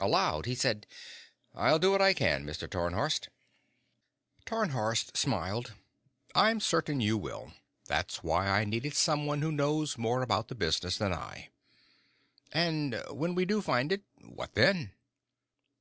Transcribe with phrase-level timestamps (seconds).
[0.00, 0.88] Aloud, he said:
[1.54, 2.68] "I'll do what I can, Mr.
[2.68, 3.28] Tarnhorst."
[4.44, 5.74] Tarnhorst smiled.
[6.34, 7.52] "I'm certain you will.
[7.86, 11.50] That's why I needed someone who knows more about this business than I."
[12.50, 14.94] "And when we do find it what then?"